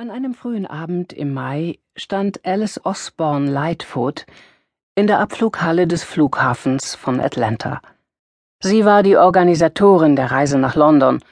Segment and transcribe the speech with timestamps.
[0.00, 4.24] An einem frühen Abend im Mai stand Alice Osborne Lightfoot
[4.94, 7.82] in der Abflughalle des Flughafens von Atlanta.
[8.62, 11.22] Sie war die Organisatorin der Reise nach London,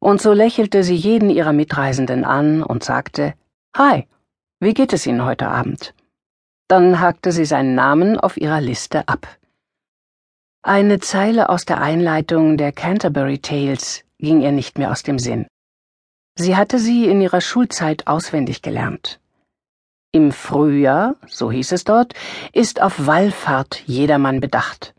[0.00, 3.34] und so lächelte sie jeden ihrer Mitreisenden an und sagte
[3.76, 4.08] Hi,
[4.58, 5.94] wie geht es Ihnen heute Abend?
[6.66, 9.28] Dann hakte sie seinen Namen auf ihrer Liste ab.
[10.62, 15.46] Eine Zeile aus der Einleitung der Canterbury Tales ging ihr nicht mehr aus dem Sinn.
[16.38, 19.20] Sie hatte sie in ihrer Schulzeit auswendig gelernt.
[20.12, 22.12] Im Frühjahr, so hieß es dort,
[22.52, 24.94] ist auf Wallfahrt jedermann bedacht.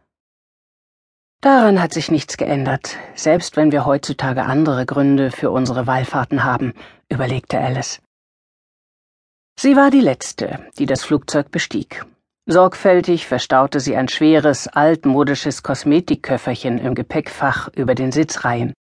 [1.41, 6.73] Daran hat sich nichts geändert, selbst wenn wir heutzutage andere Gründe für unsere Wallfahrten haben,
[7.09, 8.01] überlegte Alice.
[9.59, 12.03] Sie war die Letzte, die das Flugzeug bestieg.
[12.47, 18.73] Sorgfältig verstaute sie ein schweres, altmodisches Kosmetikköfferchen im Gepäckfach über den Sitzreihen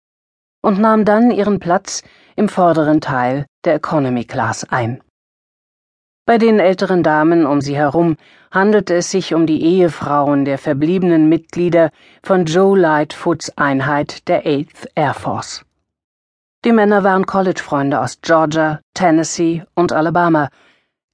[0.63, 2.03] und nahm dann ihren Platz
[2.37, 5.01] im vorderen Teil der Economy Class ein.
[6.27, 8.17] Bei den älteren Damen um sie herum
[8.51, 11.91] handelte es sich um die Ehefrauen der verbliebenen Mitglieder
[12.23, 15.65] von Joe Lightfoots Einheit der 8th Air Force.
[16.65, 20.49] Die Männer waren Collegefreunde aus Georgia, Tennessee und Alabama,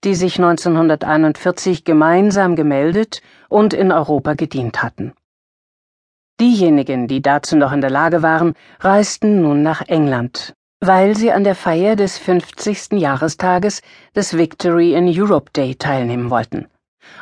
[0.05, 5.13] die sich 1941 gemeinsam gemeldet und in Europa gedient hatten.
[6.39, 11.45] Diejenigen, die dazu noch in der Lage waren, reisten nun nach England, weil sie an
[11.45, 12.93] der Feier des 50.
[12.93, 13.83] Jahrestages
[14.17, 16.69] des Victory in Europe Day teilnehmen wollten.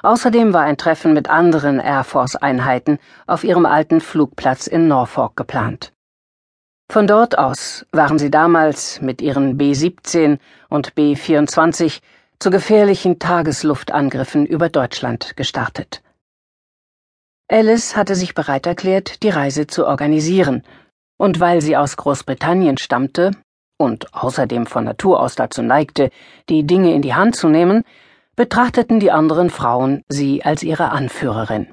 [0.03, 5.93] Außerdem war ein Treffen mit anderen Air Force-Einheiten auf ihrem alten Flugplatz in Norfolk geplant.
[6.91, 12.01] Von dort aus waren sie damals mit ihren B-17 und B-24
[12.39, 16.03] zu gefährlichen Tagesluftangriffen über Deutschland gestartet.
[17.51, 20.63] Alice hatte sich bereit erklärt, die Reise zu organisieren,
[21.19, 23.33] und weil sie aus Großbritannien stammte
[23.79, 26.11] und außerdem von Natur aus dazu neigte,
[26.51, 27.85] die Dinge in die Hand zu nehmen,
[28.37, 31.69] betrachteten die anderen Frauen sie als ihre Anführerin.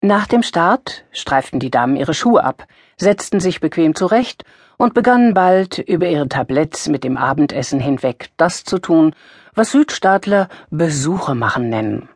[0.00, 2.66] Nach dem Start streiften die Damen ihre Schuhe ab,
[2.96, 4.44] setzten sich bequem zurecht
[4.76, 9.14] und begannen bald über ihre Tabletts mit dem Abendessen hinweg das zu tun,
[9.54, 12.08] was Südstaatler Besuche machen nennen.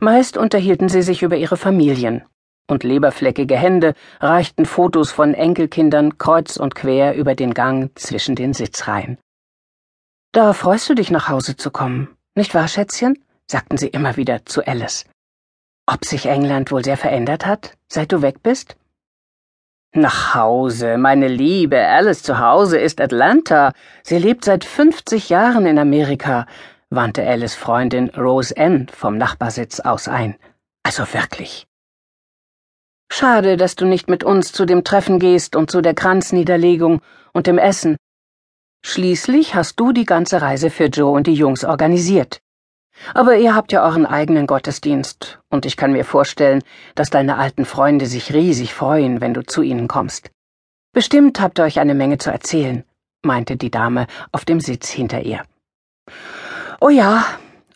[0.00, 2.22] Meist unterhielten sie sich über ihre Familien,
[2.66, 8.52] und leberfleckige Hände reichten Fotos von Enkelkindern kreuz und quer über den Gang zwischen den
[8.52, 9.18] Sitzreihen.
[10.32, 13.22] Da freust du dich nach Hause zu kommen, nicht wahr, Schätzchen?
[13.46, 15.04] sagten sie immer wieder zu Alice.
[15.86, 18.76] Ob sich England wohl sehr verändert hat, seit du weg bist?
[19.92, 23.72] Nach Hause, meine Liebe, Alice zu Hause ist Atlanta.
[24.02, 26.46] Sie lebt seit fünfzig Jahren in Amerika
[26.94, 30.36] wandte Alice Freundin Rose Ann vom Nachbarsitz aus ein.
[30.82, 31.66] Also wirklich.
[33.16, 37.00] Schade, dass du nicht mit uns zu dem Treffen gehst und zu der Kranzniederlegung
[37.32, 37.96] und dem Essen.
[38.84, 42.40] Schließlich hast du die ganze Reise für Joe und die Jungs organisiert.
[43.14, 46.64] Aber ihr habt ja euren eigenen Gottesdienst, und ich kann mir vorstellen,
[46.96, 50.32] dass deine alten Freunde sich riesig freuen, wenn du zu ihnen kommst.
[50.92, 52.82] Bestimmt habt ihr euch eine Menge zu erzählen,
[53.22, 55.44] meinte die Dame auf dem Sitz hinter ihr.
[56.80, 57.24] Oh ja,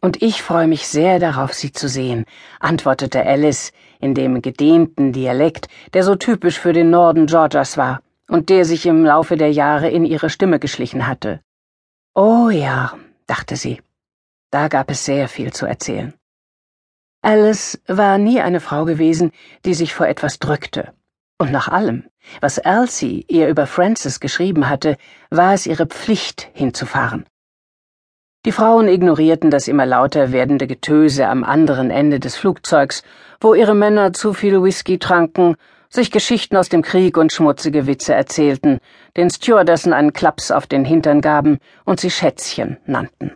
[0.01, 2.25] und ich freue mich sehr darauf, Sie zu sehen,
[2.59, 8.49] antwortete Alice in dem gedehnten Dialekt, der so typisch für den Norden Georgias war und
[8.49, 11.41] der sich im Laufe der Jahre in ihre Stimme geschlichen hatte.
[12.15, 12.93] Oh ja,
[13.27, 13.81] dachte sie,
[14.51, 16.15] da gab es sehr viel zu erzählen.
[17.23, 19.33] Alice war nie eine Frau gewesen,
[19.65, 20.95] die sich vor etwas drückte.
[21.39, 22.05] Und nach allem,
[22.41, 24.97] was Elsie ihr über Francis geschrieben hatte,
[25.31, 27.27] war es ihre Pflicht, hinzufahren.
[28.45, 33.03] Die Frauen ignorierten das immer lauter werdende Getöse am anderen Ende des Flugzeugs,
[33.41, 35.57] wo ihre Männer zu viel Whisky tranken,
[35.91, 38.79] sich Geschichten aus dem Krieg und schmutzige Witze erzählten,
[39.17, 43.33] den Stewardessen einen Klaps auf den Hintern gaben und sie Schätzchen nannten.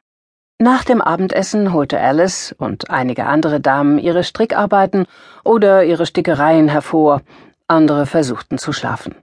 [0.59, 5.07] Nach dem Abendessen holte Alice und einige andere Damen ihre Strickarbeiten
[5.43, 7.23] oder ihre Stickereien hervor,
[7.67, 9.17] andere versuchten zu schlafen.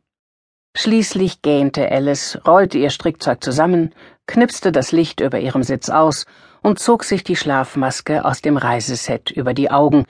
[0.75, 3.94] Schließlich gähnte Alice, rollte ihr Strickzeug zusammen,
[4.28, 6.25] knipste das Licht über ihrem Sitz aus
[6.62, 10.06] und zog sich die Schlafmaske aus dem Reiseset über die Augen,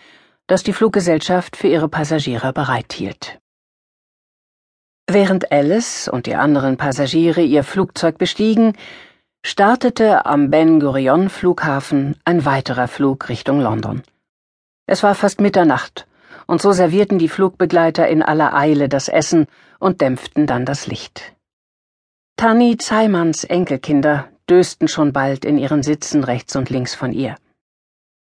[0.48, 3.40] das die Fluggesellschaft für ihre Passagiere bereithielt.
[5.08, 8.74] Während Alice und die anderen Passagiere ihr Flugzeug bestiegen,
[9.44, 14.04] startete am Ben Gurion Flughafen ein weiterer Flug Richtung London.
[14.86, 16.08] Es war fast Mitternacht,
[16.48, 19.48] und so servierten die Flugbegleiter in aller Eile das Essen
[19.80, 21.34] und dämpften dann das Licht.
[22.38, 27.36] Tanni Zeimanns Enkelkinder dösten schon bald in ihren Sitzen rechts und links von ihr.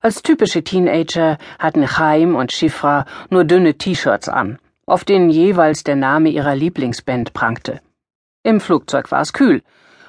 [0.00, 5.96] Als typische Teenager hatten Chaim und Shifra nur dünne T-Shirts an, auf denen jeweils der
[5.96, 7.80] Name ihrer Lieblingsband prangte.
[8.44, 9.62] Im Flugzeug war es kühl,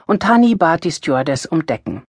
[0.06, 2.04] und Tani bat die Stewardess um Decken.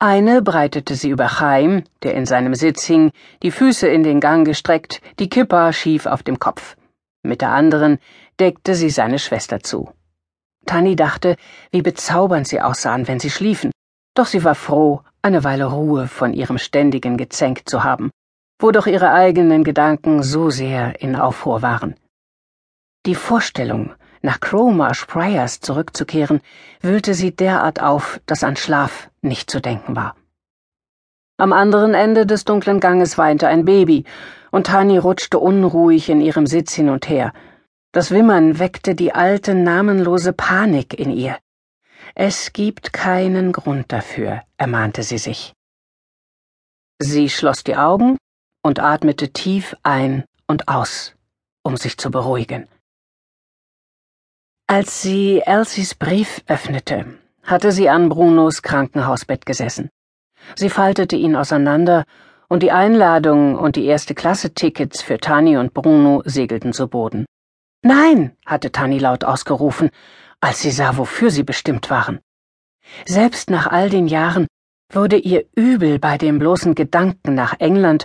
[0.00, 3.10] Eine breitete sie über Chaim, der in seinem Sitz hing,
[3.42, 6.76] die Füße in den Gang gestreckt, die Kippa schief auf dem Kopf.
[7.24, 7.98] Mit der anderen
[8.38, 9.92] deckte sie seine Schwester zu.
[10.66, 11.34] Tani dachte,
[11.72, 13.72] wie bezaubernd sie aussahen, wenn sie schliefen,
[14.14, 18.12] doch sie war froh, eine Weile Ruhe von ihrem ständigen Gezänk zu haben,
[18.60, 21.96] wo doch ihre eigenen Gedanken so sehr in Aufruhr waren.
[23.04, 26.40] Die Vorstellung, nach Cromarsh Priors zurückzukehren,
[26.80, 30.16] wühlte sie derart auf, dass an Schlaf nicht zu denken war.
[31.38, 34.04] Am anderen Ende des dunklen Ganges weinte ein Baby,
[34.50, 37.32] und Tani rutschte unruhig in ihrem Sitz hin und her.
[37.92, 41.38] Das Wimmern weckte die alte, namenlose Panik in ihr.
[42.14, 45.54] Es gibt keinen Grund dafür, ermahnte sie sich.
[46.98, 48.16] Sie schloss die Augen
[48.62, 51.14] und atmete tief ein und aus,
[51.62, 52.66] um sich zu beruhigen.
[54.70, 57.06] Als sie Elsies Brief öffnete,
[57.42, 59.88] hatte sie an Brunos Krankenhausbett gesessen.
[60.56, 62.04] Sie faltete ihn auseinander,
[62.50, 67.24] und die Einladung und die erste Klasse Tickets für Tani und Bruno segelten zu Boden.
[67.82, 69.88] Nein, hatte Tani laut ausgerufen,
[70.42, 72.20] als sie sah, wofür sie bestimmt waren.
[73.06, 74.46] Selbst nach all den Jahren
[74.92, 78.04] wurde ihr übel bei dem bloßen Gedanken nach England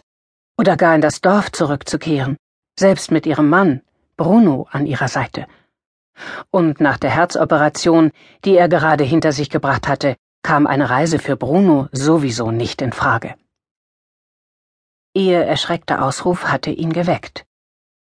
[0.58, 2.38] oder gar in das Dorf zurückzukehren,
[2.80, 3.82] selbst mit ihrem Mann,
[4.16, 5.46] Bruno, an ihrer Seite.
[6.52, 8.12] Und nach der Herzoperation,
[8.46, 12.92] die er gerade hinter sich gebracht hatte, kam eine Reise für Bruno sowieso nicht in
[12.92, 13.36] Frage.
[15.14, 17.46] Ihr erschreckter Ausruf hatte ihn geweckt.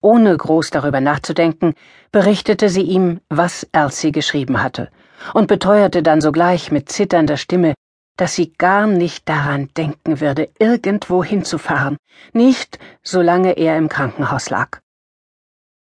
[0.00, 1.74] Ohne groß darüber nachzudenken,
[2.12, 4.90] berichtete sie ihm, was Elsie geschrieben hatte,
[5.32, 7.74] und beteuerte dann sogleich mit zitternder Stimme,
[8.16, 11.96] dass sie gar nicht daran denken würde, irgendwo hinzufahren,
[12.32, 14.80] nicht solange er im Krankenhaus lag.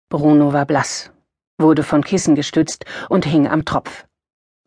[0.08, 1.12] Bruno war blass
[1.58, 4.06] wurde von Kissen gestützt und hing am Tropf.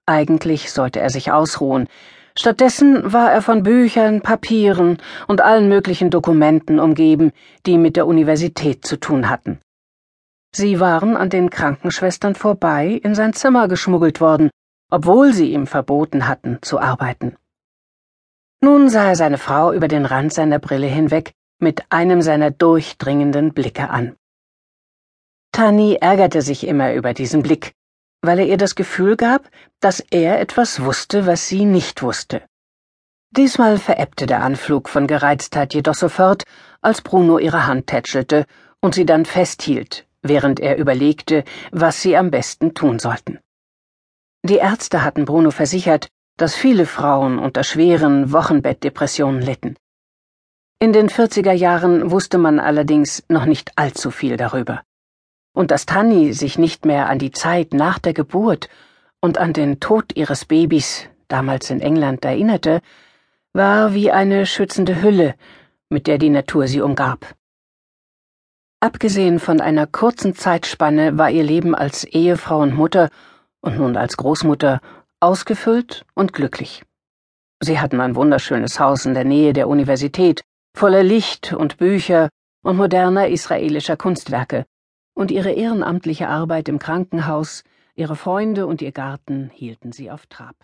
[0.06, 1.88] Eigentlich sollte er sich ausruhen,
[2.38, 4.98] stattdessen war er von Büchern, Papieren
[5.28, 7.32] und allen möglichen Dokumenten umgeben,
[7.66, 9.60] die mit der Universität zu tun hatten.
[10.54, 14.50] Sie waren an den Krankenschwestern vorbei in sein Zimmer geschmuggelt worden,
[14.90, 17.38] obwohl sie ihm verboten hatten zu arbeiten.
[18.62, 23.54] Nun sah er seine Frau über den Rand seiner Brille hinweg mit einem seiner durchdringenden
[23.54, 24.16] Blicke an.
[25.53, 27.74] Tani ärgerte sich immer über diesen Blick,
[28.21, 29.50] weil er ihr das Gefühl gab,
[29.81, 32.44] dass er etwas wusste, was sie nicht wusste.
[33.31, 36.44] Diesmal verebbte der Anflug von Gereiztheit jedoch sofort,
[36.81, 38.45] als Bruno ihre Hand tätschelte
[38.80, 43.39] und sie dann festhielt, während er überlegte, was sie am besten tun sollten.
[44.44, 46.07] Die Ärzte hatten Bruno versichert,
[46.38, 49.75] dass viele Frauen unter schweren Wochenbettdepressionen litten.
[50.80, 54.81] In den 40er Jahren wusste man allerdings noch nicht allzu viel darüber
[55.53, 58.69] und dass Tanni sich nicht mehr an die Zeit nach der Geburt
[59.19, 62.81] und an den Tod ihres Babys damals in England erinnerte,
[63.53, 65.36] war wie eine schützende Hülle,
[65.89, 67.36] mit der die Natur sie umgab.
[68.80, 73.09] Abgesehen von einer kurzen Zeitspanne war ihr Leben als Ehefrau und Mutter
[73.59, 74.81] und nun als Großmutter
[75.19, 76.83] ausgefüllt und glücklich.
[77.59, 80.42] Sie hatten ein wunderschönes Haus in der Nähe der Universität,
[80.75, 82.30] voller Licht und Bücher
[82.63, 84.65] und moderner israelischer Kunstwerke,
[85.13, 87.63] und ihre ehrenamtliche Arbeit im Krankenhaus,
[87.96, 90.56] ihre Freunde und ihr Garten hielten sie auf Trab.